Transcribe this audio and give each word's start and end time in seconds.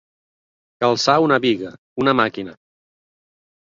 Calçar 0.85 1.19
una 1.27 1.39
biga, 1.47 1.71
una 2.05 2.19
màquina. 2.25 2.61